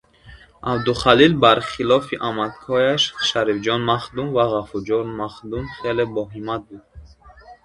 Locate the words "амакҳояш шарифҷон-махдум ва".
2.27-4.45